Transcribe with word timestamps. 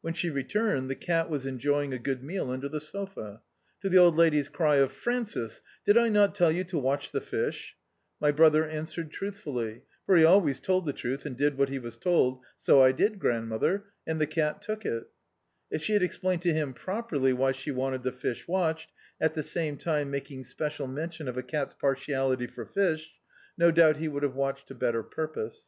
'When 0.00 0.14
she 0.14 0.30
returned, 0.30 0.88
the 0.88 0.94
cat 0.94 1.28
was 1.28 1.44
enjoying 1.44 1.92
a 1.92 1.98
good 1.98 2.22
meal 2.24 2.48
under 2.50 2.66
the 2.66 2.80
sofa. 2.80 3.42
To 3.82 3.90
the 3.90 3.98
old 3.98 4.16
lady's 4.16 4.48
cry 4.48 4.76
of 4.76 4.90
"Francis, 4.90 5.60
did 5.84 5.98
I 5.98 6.08
not 6.08 6.34
tell 6.34 6.50
you 6.50 6.64
to 6.64 6.78
watch 6.78 7.12
the 7.12 7.20
fish," 7.20 7.76
my 8.18 8.30
brother 8.30 8.66
answered 8.66 9.10
truthfully: 9.10 9.82
for 10.06 10.16
he 10.16 10.24
always 10.24 10.60
told 10.60 10.86
the 10.86 10.94
truth 10.94 11.26
and 11.26 11.36
did 11.36 11.58
what 11.58 11.68
he 11.68 11.78
was 11.78 11.98
told— 11.98 12.42
"So 12.66 12.82
I 12.82 12.90
did, 12.92 13.18
grand 13.18 13.50
mother, 13.50 13.84
and 14.06 14.18
the 14.18 14.26
cat 14.26 14.62
took 14.62 14.86
it" 14.86 15.10
If 15.70 15.82
she 15.82 15.92
had 15.92 16.02
expired 16.02 16.40
to 16.40 16.54
him 16.54 16.72
properly 16.72 17.34
why 17.34 17.52
she 17.52 17.70
wanted 17.70 18.02
the 18.02 18.12
fish 18.12 18.46
wairhed, 18.48 18.86
at 19.20 19.34
the 19.34 19.42
same 19.42 19.76
time 19.76 20.10
making 20.10 20.44
special 20.44 20.86
mention 20.86 21.28
of 21.28 21.36
a 21.36 21.42
cat's 21.42 21.74
partiality 21.74 22.46
for 22.46 22.64
fish, 22.64 23.12
no 23.58 23.70
doubt 23.70 23.98
he 23.98 24.08
would 24.08 24.22
have 24.22 24.36
watched 24.36 24.68
to 24.68 24.74
better 24.74 25.02
purpose. 25.02 25.66